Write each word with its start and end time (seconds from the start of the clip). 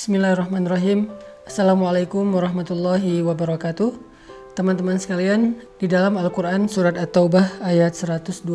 Bismillahirrahmanirrahim. 0.00 1.12
Assalamualaikum 1.44 2.24
warahmatullahi 2.32 3.20
wabarakatuh. 3.20 4.00
Teman-teman 4.56 4.96
sekalian, 4.96 5.60
di 5.76 5.92
dalam 5.92 6.16
Al-Quran 6.16 6.72
surat 6.72 6.96
At-Taubah 6.96 7.60
ayat 7.60 7.92
124 7.92 8.48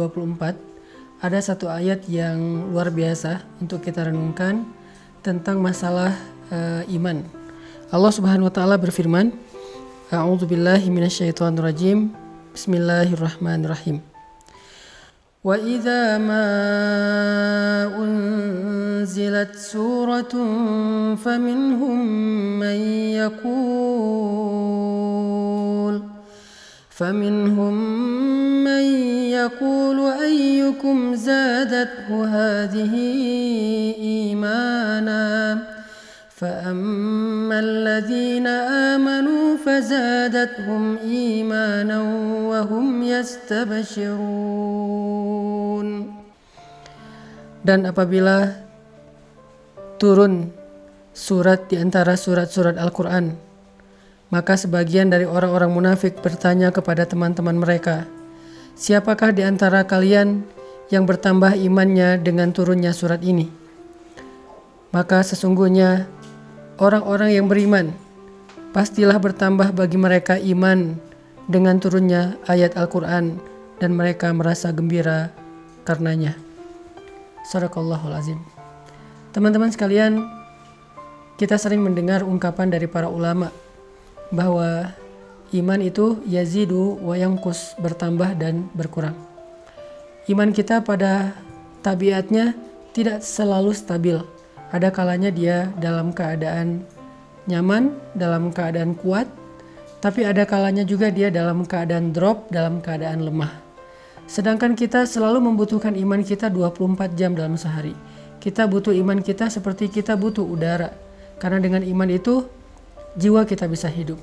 ada 1.21 1.37
satu 1.37 1.69
ayat 1.69 2.09
yang 2.09 2.73
luar 2.73 2.89
biasa 2.89 3.45
untuk 3.61 3.85
kita 3.85 4.09
renungkan 4.09 4.65
tentang 5.21 5.61
masalah 5.61 6.17
uh, 6.49 6.81
iman. 6.89 7.21
Allah 7.93 8.09
Subhanahu 8.09 8.49
wa 8.49 8.53
taala 8.57 8.81
berfirman, 8.81 9.29
A'udzubillahi 10.09 10.89
minasyaitonirrajim. 10.89 12.09
Bismillahirrahmanirrahim. 12.57 14.14
واذا 15.45 16.17
ما 16.17 16.45
انزلت 17.97 19.55
سوره 19.55 20.33
فمنهم 21.15 22.05
من 22.59 22.79
يقول 23.21 24.35
فمنهم 26.89 27.73
من 28.63 28.83
يقول 29.29 29.99
ايكم 29.99 31.15
زادته 31.15 32.25
هذه 32.25 32.93
ايمانا 33.97 35.59
فاما 36.29 37.59
الذين 37.59 38.47
امنوا 38.47 39.44
فزادتهم 39.74 40.98
إيمانا 40.98 41.98
وهم 42.50 42.86
يستبشرون 43.02 44.50
Dan 47.60 47.84
apabila 47.84 48.56
turun 50.00 50.48
surat 51.12 51.68
di 51.68 51.76
antara 51.76 52.16
surat-surat 52.16 52.80
Al-Quran, 52.80 53.36
maka 54.32 54.56
sebagian 54.56 55.12
dari 55.12 55.28
orang-orang 55.28 55.68
munafik 55.68 56.24
bertanya 56.24 56.72
kepada 56.72 57.04
teman-teman 57.04 57.60
mereka, 57.60 58.08
Siapakah 58.80 59.36
di 59.36 59.44
antara 59.44 59.84
kalian 59.84 60.40
yang 60.88 61.04
bertambah 61.04 61.52
imannya 61.52 62.16
dengan 62.24 62.48
turunnya 62.48 62.96
surat 62.96 63.20
ini? 63.20 63.52
Maka 64.88 65.20
sesungguhnya 65.20 66.08
orang-orang 66.80 67.36
yang 67.36 67.44
beriman 67.44 67.92
pastilah 68.75 69.15
bertambah 69.15 69.71
bagi 69.71 69.95
mereka 69.95 70.35
iman 70.35 70.99
dengan 71.47 71.79
turunnya 71.79 72.35
ayat 72.43 72.75
Al-Quran 72.75 73.39
dan 73.79 73.95
mereka 73.95 74.35
merasa 74.35 74.75
gembira 74.75 75.31
karenanya. 75.87 76.35
Sadaqallahul 77.47 78.11
azim. 78.11 78.39
Teman-teman 79.31 79.71
sekalian, 79.71 80.27
kita 81.39 81.55
sering 81.55 81.87
mendengar 81.87 82.27
ungkapan 82.27 82.67
dari 82.67 82.83
para 82.91 83.07
ulama 83.07 83.47
bahwa 84.27 84.91
iman 85.55 85.79
itu 85.79 86.19
yazidu 86.27 86.99
wa 86.99 87.15
yangkus 87.15 87.79
bertambah 87.79 88.35
dan 88.35 88.67
berkurang. 88.75 89.15
Iman 90.27 90.51
kita 90.51 90.83
pada 90.83 91.31
tabiatnya 91.79 92.51
tidak 92.91 93.23
selalu 93.23 93.71
stabil. 93.71 94.19
Ada 94.75 94.91
kalanya 94.91 95.31
dia 95.31 95.71
dalam 95.79 96.11
keadaan 96.11 96.83
nyaman, 97.45 97.93
dalam 98.17 98.49
keadaan 98.49 98.97
kuat, 98.97 99.29
tapi 100.01 100.21
ada 100.21 100.45
kalanya 100.45 100.85
juga 100.85 101.09
dia 101.09 101.33
dalam 101.33 101.65
keadaan 101.65 102.13
drop, 102.13 102.49
dalam 102.53 102.77
keadaan 102.81 103.25
lemah. 103.25 103.65
Sedangkan 104.25 104.73
kita 104.73 105.05
selalu 105.05 105.41
membutuhkan 105.41 105.93
iman 105.93 106.21
kita 106.25 106.49
24 106.49 107.13
jam 107.13 107.37
dalam 107.37 107.57
sehari. 107.57 107.93
Kita 108.41 108.65
butuh 108.65 108.93
iman 108.93 109.21
kita 109.21 109.49
seperti 109.49 109.89
kita 109.89 110.17
butuh 110.17 110.45
udara. 110.45 110.93
Karena 111.37 111.61
dengan 111.61 111.81
iman 111.85 112.09
itu 112.09 112.45
jiwa 113.17 113.45
kita 113.45 113.69
bisa 113.69 113.89
hidup. 113.89 114.17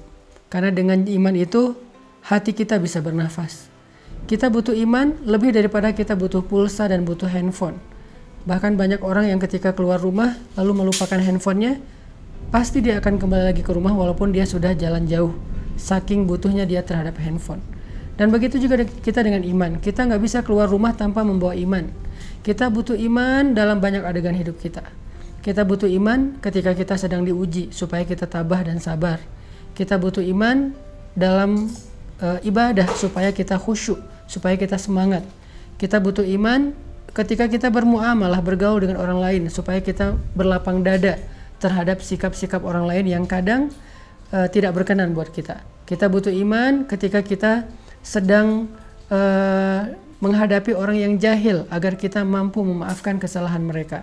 Karena 0.51 0.75
dengan 0.75 1.07
iman 1.07 1.35
itu 1.39 1.75
hati 2.27 2.55
kita 2.55 2.79
bisa 2.83 2.99
bernafas. 2.99 3.71
Kita 4.27 4.51
butuh 4.51 4.75
iman 4.87 5.19
lebih 5.27 5.51
daripada 5.51 5.91
kita 5.91 6.15
butuh 6.15 6.47
pulsa 6.47 6.87
dan 6.87 7.03
butuh 7.03 7.27
handphone. 7.27 7.79
Bahkan 8.47 8.75
banyak 8.75 9.03
orang 9.03 9.31
yang 9.31 9.39
ketika 9.43 9.71
keluar 9.75 10.03
rumah 10.03 10.35
lalu 10.59 10.83
melupakan 10.83 11.19
handphonenya, 11.19 11.79
pasti 12.53 12.85
dia 12.85 13.01
akan 13.01 13.17
kembali 13.17 13.45
lagi 13.49 13.63
ke 13.65 13.73
rumah 13.73 13.97
walaupun 13.97 14.29
dia 14.29 14.45
sudah 14.45 14.77
jalan 14.77 15.09
jauh. 15.09 15.33
Saking 15.81 16.29
butuhnya 16.29 16.69
dia 16.69 16.85
terhadap 16.85 17.17
handphone. 17.17 17.65
Dan 18.21 18.29
begitu 18.29 18.61
juga 18.61 18.85
kita 18.85 19.25
dengan 19.25 19.41
iman. 19.41 19.81
Kita 19.81 20.05
nggak 20.05 20.21
bisa 20.21 20.45
keluar 20.45 20.69
rumah 20.69 20.93
tanpa 20.93 21.25
membawa 21.25 21.57
iman. 21.57 21.89
Kita 22.45 22.69
butuh 22.69 22.95
iman 22.95 23.57
dalam 23.57 23.81
banyak 23.81 24.05
adegan 24.05 24.37
hidup 24.37 24.61
kita. 24.61 24.85
Kita 25.41 25.65
butuh 25.65 25.89
iman 25.89 26.39
ketika 26.45 26.77
kita 26.77 26.95
sedang 27.01 27.25
diuji 27.25 27.73
supaya 27.73 28.05
kita 28.05 28.29
tabah 28.29 28.69
dan 28.69 28.79
sabar. 28.79 29.19
Kita 29.73 29.97
butuh 29.97 30.21
iman 30.21 30.77
dalam 31.17 31.73
uh, 32.21 32.39
ibadah 32.45 32.87
supaya 32.95 33.33
kita 33.33 33.57
khusyuk, 33.57 33.99
supaya 34.29 34.61
kita 34.61 34.77
semangat. 34.77 35.25
Kita 35.81 35.99
butuh 35.99 36.23
iman 36.37 36.77
ketika 37.17 37.49
kita 37.49 37.73
bermuamalah, 37.73 38.45
bergaul 38.45 38.85
dengan 38.85 39.01
orang 39.01 39.19
lain 39.19 39.43
supaya 39.49 39.81
kita 39.81 40.21
berlapang 40.37 40.85
dada 40.85 41.17
terhadap 41.63 42.03
sikap-sikap 42.03 42.67
orang 42.67 42.91
lain 42.91 43.07
yang 43.07 43.25
kadang 43.31 43.71
uh, 44.35 44.51
tidak 44.51 44.75
berkenan 44.75 45.15
buat 45.15 45.31
kita. 45.31 45.63
Kita 45.87 46.11
butuh 46.11 46.35
iman 46.35 46.91
ketika 46.91 47.23
kita 47.23 47.71
sedang 48.03 48.67
uh, 49.07 49.87
menghadapi 50.19 50.75
orang 50.75 50.99
yang 50.99 51.15
jahil 51.19 51.67
agar 51.71 51.95
kita 51.95 52.27
mampu 52.27 52.63
memaafkan 52.63 53.23
kesalahan 53.23 53.63
mereka. 53.63 54.03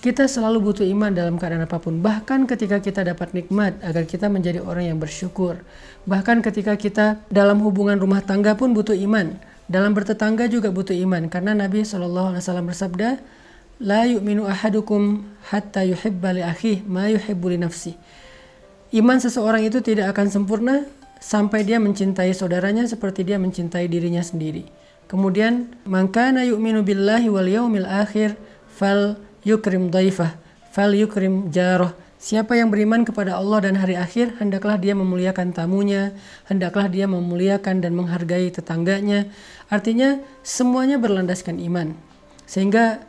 Kita 0.00 0.24
selalu 0.24 0.72
butuh 0.72 0.86
iman 0.96 1.12
dalam 1.12 1.36
keadaan 1.36 1.68
apa 1.68 1.76
pun, 1.76 2.00
bahkan 2.00 2.48
ketika 2.48 2.80
kita 2.80 3.04
dapat 3.04 3.36
nikmat 3.36 3.76
agar 3.84 4.08
kita 4.08 4.32
menjadi 4.32 4.64
orang 4.64 4.88
yang 4.88 4.98
bersyukur. 4.98 5.60
Bahkan 6.08 6.40
ketika 6.40 6.72
kita 6.80 7.20
dalam 7.28 7.60
hubungan 7.60 8.00
rumah 8.00 8.24
tangga 8.24 8.56
pun 8.56 8.72
butuh 8.72 8.96
iman. 8.96 9.36
Dalam 9.70 9.92
bertetangga 9.92 10.48
juga 10.48 10.72
butuh 10.72 10.96
iman 11.04 11.28
karena 11.30 11.52
Nabi 11.54 11.84
SAW 11.84 12.40
bersabda, 12.40 13.20
"La 13.80 14.04
yu'minu 14.04 14.44
ahadukum 14.44 15.24
hatta 15.48 15.82
yuhibba 15.82 16.36
li 16.36 16.42
akhihi 16.44 16.84
ma 16.84 17.08
yuhibbu 17.08 17.46
li 17.50 17.58
nafsi." 17.58 17.96
Iman 18.92 19.18
seseorang 19.22 19.64
itu 19.64 19.80
tidak 19.80 20.12
akan 20.12 20.28
sempurna 20.28 20.84
sampai 21.22 21.62
dia 21.62 21.80
mencintai 21.80 22.32
saudaranya 22.36 22.84
seperti 22.84 23.22
dia 23.22 23.40
mencintai 23.40 23.86
dirinya 23.86 24.20
sendiri. 24.20 24.68
Kemudian, 25.10 25.74
"Mangkana 25.88 26.46
yu'minu 26.46 26.86
billahi 26.86 27.26
wal 27.26 27.48
yaumil 27.50 27.86
akhir 27.86 28.38
fal 28.70 29.18
yukrim 29.42 29.90
daifah, 29.90 30.38
fal 30.70 30.94
yukrim 30.94 31.50
jaroh." 31.50 31.90
Siapa 32.20 32.52
yang 32.52 32.68
beriman 32.68 33.00
kepada 33.00 33.40
Allah 33.40 33.64
dan 33.64 33.80
hari 33.80 33.96
akhir, 33.96 34.36
hendaklah 34.44 34.76
dia 34.76 34.92
memuliakan 34.92 35.56
tamunya, 35.56 36.12
hendaklah 36.44 36.84
dia 36.84 37.08
memuliakan 37.08 37.80
dan 37.80 37.96
menghargai 37.96 38.52
tetangganya. 38.52 39.32
Artinya, 39.72 40.20
semuanya 40.44 41.00
berlandaskan 41.00 41.56
iman. 41.64 41.96
Sehingga 42.44 43.00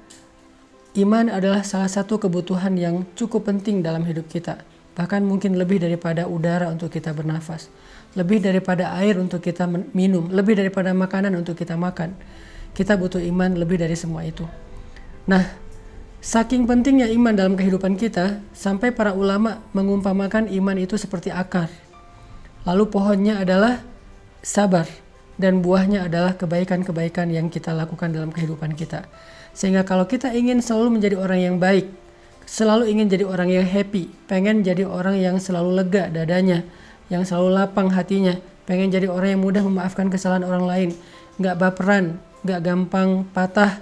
iman 0.98 1.32
adalah 1.32 1.64
salah 1.64 1.88
satu 1.88 2.20
kebutuhan 2.20 2.76
yang 2.76 3.08
cukup 3.16 3.48
penting 3.48 3.80
dalam 3.80 4.04
hidup 4.04 4.28
kita. 4.28 4.64
Bahkan 4.92 5.24
mungkin 5.24 5.56
lebih 5.56 5.80
daripada 5.80 6.28
udara 6.28 6.68
untuk 6.68 6.92
kita 6.92 7.16
bernafas 7.16 7.72
lebih 8.12 8.44
daripada 8.44 8.92
air 9.00 9.16
untuk 9.16 9.40
kita 9.40 9.64
minum, 9.96 10.28
lebih 10.28 10.60
daripada 10.60 10.92
makanan 10.92 11.32
untuk 11.40 11.56
kita 11.56 11.80
makan. 11.80 12.12
Kita 12.76 12.96
butuh 13.00 13.20
iman 13.20 13.56
lebih 13.56 13.80
dari 13.80 13.96
semua 13.96 14.24
itu. 14.24 14.44
Nah, 15.28 15.44
saking 16.20 16.68
pentingnya 16.68 17.08
iman 17.12 17.36
dalam 17.36 17.54
kehidupan 17.56 17.96
kita, 17.96 18.44
sampai 18.52 18.92
para 18.92 19.16
ulama 19.16 19.64
mengumpamakan 19.72 20.52
iman 20.52 20.78
itu 20.80 20.96
seperti 21.00 21.32
akar. 21.32 21.72
Lalu 22.68 22.84
pohonnya 22.92 23.40
adalah 23.42 23.80
sabar 24.44 24.88
dan 25.42 25.66
buahnya 25.66 26.06
adalah 26.06 26.38
kebaikan-kebaikan 26.38 27.34
yang 27.34 27.50
kita 27.50 27.74
lakukan 27.74 28.14
dalam 28.14 28.30
kehidupan 28.30 28.78
kita. 28.78 29.10
Sehingga 29.58 29.82
kalau 29.82 30.06
kita 30.06 30.30
ingin 30.32 30.62
selalu 30.62 31.02
menjadi 31.02 31.18
orang 31.18 31.40
yang 31.42 31.56
baik, 31.58 31.90
selalu 32.46 32.94
ingin 32.94 33.10
jadi 33.10 33.26
orang 33.26 33.50
yang 33.50 33.66
happy, 33.66 34.14
pengen 34.30 34.62
jadi 34.62 34.86
orang 34.86 35.18
yang 35.18 35.42
selalu 35.42 35.82
lega 35.82 36.14
dadanya, 36.14 36.62
yang 37.10 37.26
selalu 37.26 37.58
lapang 37.58 37.90
hatinya, 37.90 38.38
pengen 38.70 38.94
jadi 38.94 39.10
orang 39.10 39.36
yang 39.36 39.42
mudah 39.42 39.66
memaafkan 39.66 40.08
kesalahan 40.14 40.46
orang 40.46 40.64
lain, 40.70 40.90
nggak 41.42 41.58
baperan, 41.58 42.22
nggak 42.46 42.62
gampang 42.62 43.26
patah, 43.34 43.82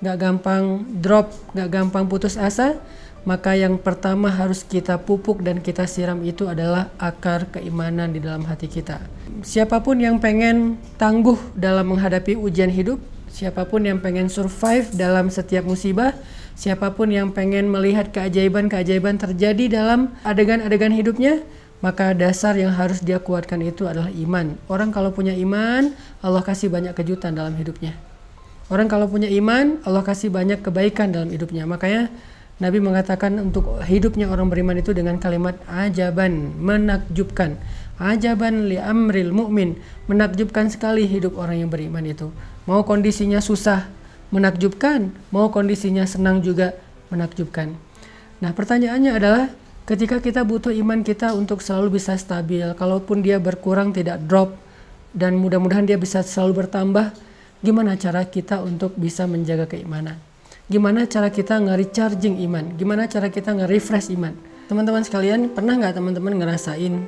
nggak 0.00 0.16
gampang 0.16 0.82
drop, 1.04 1.30
nggak 1.52 1.68
gampang 1.68 2.04
putus 2.08 2.40
asa, 2.40 2.80
maka 3.24 3.56
yang 3.56 3.80
pertama 3.80 4.28
harus 4.28 4.60
kita 4.60 5.00
pupuk 5.00 5.40
dan 5.40 5.64
kita 5.64 5.88
siram 5.88 6.20
itu 6.22 6.44
adalah 6.44 6.92
akar 7.00 7.48
keimanan 7.48 8.12
di 8.12 8.20
dalam 8.20 8.44
hati 8.44 8.68
kita. 8.68 9.00
Siapa 9.40 9.80
pun 9.80 9.96
yang 9.96 10.20
pengen 10.20 10.76
tangguh 11.00 11.36
dalam 11.56 11.88
menghadapi 11.88 12.36
ujian 12.36 12.68
hidup, 12.68 13.00
siapa 13.32 13.64
pun 13.64 13.88
yang 13.88 13.98
pengen 14.04 14.28
survive 14.28 14.92
dalam 14.92 15.32
setiap 15.32 15.64
musibah, 15.64 16.12
siapa 16.52 16.92
pun 16.92 17.08
yang 17.08 17.32
pengen 17.32 17.72
melihat 17.72 18.12
keajaiban-keajaiban 18.12 19.16
terjadi 19.16 19.64
dalam 19.72 20.12
adegan-adegan 20.22 20.92
hidupnya, 20.92 21.40
maka 21.80 22.12
dasar 22.12 22.56
yang 22.60 22.76
harus 22.76 23.00
dia 23.00 23.16
kuatkan 23.20 23.60
itu 23.64 23.88
adalah 23.88 24.12
iman. 24.12 24.56
Orang 24.68 24.92
kalau 24.92 25.12
punya 25.16 25.32
iman, 25.32 25.96
Allah 26.20 26.44
kasih 26.44 26.68
banyak 26.68 26.92
kejutan 26.92 27.32
dalam 27.32 27.56
hidupnya. 27.56 27.96
Orang 28.72 28.88
kalau 28.88 29.04
punya 29.04 29.28
iman, 29.28 29.80
Allah 29.84 30.00
kasih 30.00 30.32
banyak 30.32 30.64
kebaikan 30.64 31.12
dalam 31.12 31.28
hidupnya. 31.28 31.68
Makanya 31.68 32.08
Nabi 32.62 32.78
mengatakan 32.78 33.34
untuk 33.42 33.82
hidupnya 33.82 34.30
orang 34.30 34.46
beriman 34.46 34.78
itu 34.78 34.94
dengan 34.94 35.18
kalimat 35.18 35.58
ajaban, 35.66 36.54
menakjubkan. 36.62 37.58
Ajaban 37.98 38.70
li 38.70 38.78
amril 38.78 39.34
mu'min, 39.34 39.74
menakjubkan 40.06 40.70
sekali 40.70 41.06
hidup 41.06 41.34
orang 41.34 41.66
yang 41.66 41.70
beriman 41.70 42.06
itu. 42.06 42.30
Mau 42.66 42.86
kondisinya 42.86 43.42
susah, 43.42 43.90
menakjubkan, 44.30 45.10
mau 45.34 45.50
kondisinya 45.50 46.06
senang 46.06 46.42
juga 46.46 46.78
menakjubkan. 47.10 47.74
Nah, 48.38 48.50
pertanyaannya 48.54 49.12
adalah 49.14 49.50
ketika 49.86 50.22
kita 50.22 50.42
butuh 50.46 50.70
iman 50.74 51.02
kita 51.02 51.34
untuk 51.34 51.58
selalu 51.58 51.98
bisa 51.98 52.14
stabil, 52.18 52.66
kalaupun 52.78 53.22
dia 53.22 53.42
berkurang 53.42 53.90
tidak 53.90 54.22
drop 54.26 54.54
dan 55.10 55.38
mudah-mudahan 55.38 55.86
dia 55.86 55.98
bisa 55.98 56.22
selalu 56.22 56.66
bertambah, 56.66 57.14
gimana 57.62 57.98
cara 57.98 58.26
kita 58.26 58.62
untuk 58.62 58.94
bisa 58.98 59.26
menjaga 59.26 59.70
keimanan? 59.70 60.33
Gimana 60.64 61.04
cara 61.04 61.28
kita 61.28 61.60
nge-recharging 61.60 62.40
iman? 62.48 62.72
Gimana 62.80 63.04
cara 63.04 63.28
kita 63.28 63.52
nge-refresh 63.52 64.08
iman? 64.16 64.32
Teman-teman 64.64 65.04
sekalian, 65.04 65.52
pernah 65.52 65.76
nggak 65.76 66.00
teman-teman 66.00 66.40
ngerasain 66.40 67.04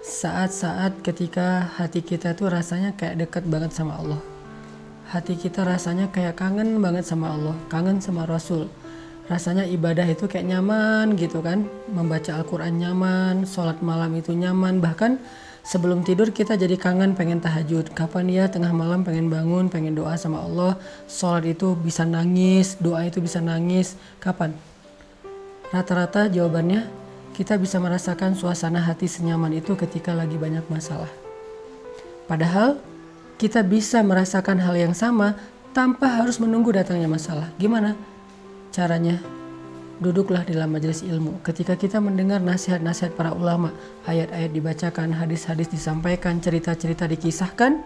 saat-saat 0.00 1.04
ketika 1.04 1.76
hati 1.76 2.00
kita 2.00 2.32
tuh 2.32 2.48
rasanya 2.48 2.96
kayak 2.96 3.20
dekat 3.20 3.44
banget 3.44 3.76
sama 3.76 4.00
Allah? 4.00 4.16
Hati 5.12 5.36
kita 5.36 5.68
rasanya 5.68 6.08
kayak 6.08 6.40
kangen 6.40 6.80
banget 6.80 7.04
sama 7.04 7.36
Allah, 7.36 7.52
kangen 7.68 8.00
sama 8.00 8.24
Rasul. 8.24 8.64
Rasanya 9.26 9.66
ibadah 9.66 10.06
itu 10.06 10.30
kayak 10.30 10.46
nyaman 10.46 11.18
gitu 11.18 11.42
kan, 11.42 11.66
membaca 11.90 12.30
Al-Quran 12.38 12.78
nyaman, 12.78 13.42
sholat 13.42 13.82
malam 13.82 14.14
itu 14.14 14.30
nyaman, 14.30 14.78
bahkan 14.78 15.18
sebelum 15.66 16.06
tidur 16.06 16.30
kita 16.30 16.54
jadi 16.54 16.78
kangen 16.78 17.18
pengen 17.18 17.42
tahajud. 17.42 17.90
Kapan 17.90 18.30
ya 18.30 18.46
tengah 18.46 18.70
malam 18.70 19.02
pengen 19.02 19.26
bangun 19.26 19.66
pengen 19.66 19.98
doa 19.98 20.14
sama 20.14 20.46
Allah. 20.46 20.78
Sholat 21.10 21.42
itu 21.42 21.74
bisa 21.74 22.06
nangis 22.06 22.78
doa 22.78 23.02
itu 23.02 23.18
bisa 23.18 23.42
nangis. 23.42 23.98
Kapan? 24.22 24.54
Rata-rata 25.74 26.30
jawabannya 26.30 26.86
kita 27.34 27.58
bisa 27.58 27.82
merasakan 27.82 28.38
suasana 28.38 28.78
hati 28.78 29.10
senyaman 29.10 29.58
itu 29.58 29.74
ketika 29.74 30.14
lagi 30.14 30.38
banyak 30.38 30.62
masalah. 30.70 31.10
Padahal 32.30 32.78
kita 33.42 33.66
bisa 33.66 34.06
merasakan 34.06 34.62
hal 34.62 34.78
yang 34.78 34.94
sama 34.94 35.34
tanpa 35.74 36.22
harus 36.22 36.38
menunggu 36.38 36.70
datangnya 36.70 37.10
masalah. 37.10 37.50
Gimana 37.58 37.98
caranya 38.76 39.16
duduklah 39.96 40.44
di 40.44 40.52
dalam 40.52 40.76
majelis 40.76 41.00
ilmu. 41.00 41.40
Ketika 41.40 41.72
kita 41.80 41.96
mendengar 42.04 42.44
nasihat-nasihat 42.44 43.16
para 43.16 43.32
ulama, 43.32 43.72
ayat-ayat 44.04 44.52
dibacakan, 44.52 45.16
hadis-hadis 45.16 45.72
disampaikan, 45.72 46.36
cerita-cerita 46.44 47.08
dikisahkan, 47.08 47.80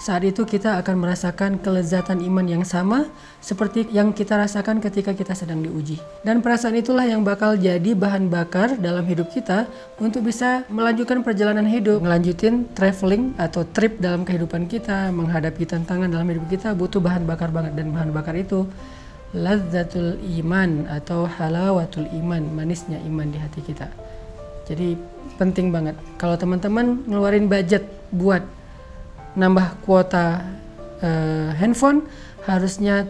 saat 0.00 0.24
itu 0.24 0.48
kita 0.48 0.80
akan 0.80 0.96
merasakan 0.96 1.60
kelezatan 1.60 2.24
iman 2.24 2.46
yang 2.48 2.64
sama 2.64 3.04
seperti 3.44 3.84
yang 3.92 4.16
kita 4.16 4.32
rasakan 4.32 4.80
ketika 4.80 5.12
kita 5.12 5.36
sedang 5.36 5.60
diuji. 5.60 6.00
Dan 6.24 6.40
perasaan 6.40 6.72
itulah 6.80 7.04
yang 7.04 7.20
bakal 7.20 7.52
jadi 7.52 7.92
bahan 7.92 8.32
bakar 8.32 8.80
dalam 8.80 9.04
hidup 9.04 9.28
kita 9.28 9.68
untuk 10.00 10.24
bisa 10.24 10.64
melanjutkan 10.72 11.20
perjalanan 11.20 11.68
hidup, 11.68 12.00
melanjutin 12.00 12.64
traveling 12.72 13.36
atau 13.36 13.60
trip 13.76 14.00
dalam 14.00 14.24
kehidupan 14.24 14.72
kita, 14.72 15.12
menghadapi 15.12 15.68
tantangan 15.68 16.08
dalam 16.08 16.24
hidup 16.32 16.48
kita 16.48 16.72
butuh 16.72 17.02
bahan 17.02 17.28
bakar 17.28 17.52
banget 17.52 17.76
dan 17.76 17.92
bahan 17.92 18.08
bakar 18.08 18.32
itu 18.40 18.64
lazzatul 19.30 20.18
iman 20.42 20.90
atau 20.90 21.26
halawatul 21.26 22.06
iman, 22.18 22.42
manisnya 22.50 22.98
iman 23.06 23.30
di 23.30 23.38
hati 23.38 23.62
kita. 23.62 23.86
Jadi 24.66 24.98
penting 25.38 25.70
banget 25.74 25.98
kalau 26.18 26.38
teman-teman 26.38 27.02
ngeluarin 27.06 27.46
budget 27.50 27.86
buat 28.14 28.42
nambah 29.34 29.82
kuota 29.86 30.42
uh, 31.02 31.50
handphone 31.58 32.06
harusnya 32.46 33.06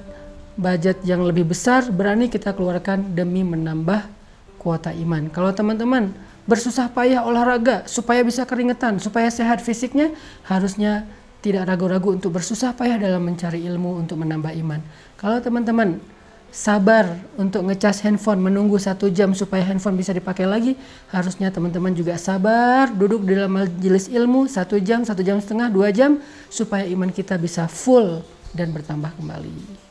budget 0.57 1.01
yang 1.09 1.25
lebih 1.25 1.49
besar 1.49 1.89
berani 1.89 2.29
kita 2.29 2.53
keluarkan 2.53 3.17
demi 3.17 3.41
menambah 3.41 4.05
kuota 4.61 4.93
iman. 4.93 5.33
Kalau 5.33 5.53
teman-teman 5.57 6.13
bersusah 6.45 6.93
payah 6.93 7.25
olahraga 7.25 7.89
supaya 7.89 8.21
bisa 8.21 8.45
keringetan, 8.45 9.01
supaya 9.01 9.33
sehat 9.33 9.65
fisiknya, 9.65 10.13
harusnya 10.45 11.09
tidak 11.41 11.69
ragu-ragu 11.69 12.13
untuk 12.13 12.37
bersusah 12.37 12.77
payah 12.77 13.01
dalam 13.01 13.25
mencari 13.25 13.65
ilmu 13.65 14.01
untuk 14.01 14.21
menambah 14.21 14.53
iman. 14.61 14.81
Kalau 15.17 15.41
teman-teman 15.41 16.01
sabar 16.51 17.17
untuk 17.39 17.65
ngecas 17.65 18.03
handphone 18.05 18.43
menunggu 18.43 18.77
satu 18.77 19.09
jam 19.09 19.33
supaya 19.33 19.65
handphone 19.65 19.97
bisa 19.97 20.13
dipakai 20.13 20.45
lagi, 20.45 20.77
harusnya 21.09 21.49
teman-teman 21.49 21.97
juga 21.97 22.19
sabar 22.21 22.91
duduk 22.93 23.25
di 23.25 23.39
dalam 23.39 23.57
majelis 23.57 24.11
ilmu 24.13 24.51
satu 24.51 24.77
jam, 24.83 25.07
satu 25.07 25.25
jam 25.25 25.41
setengah, 25.41 25.73
dua 25.73 25.89
jam 25.95 26.21
supaya 26.53 26.85
iman 26.91 27.09
kita 27.09 27.39
bisa 27.41 27.65
full 27.71 28.21
dan 28.53 28.75
bertambah 28.75 29.15
kembali. 29.17 29.90